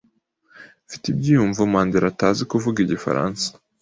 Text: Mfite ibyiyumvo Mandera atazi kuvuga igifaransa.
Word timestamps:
Mfite 0.87 1.05
ibyiyumvo 1.13 1.61
Mandera 1.73 2.05
atazi 2.13 2.41
kuvuga 2.51 2.77
igifaransa. 2.85 3.45